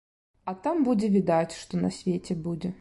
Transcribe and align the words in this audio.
А 0.51 0.53
там 0.63 0.81
будзе 0.87 1.11
відаць, 1.17 1.55
што 1.61 1.85
на 1.85 1.95
свеце 2.01 2.43
будзе. 2.47 2.69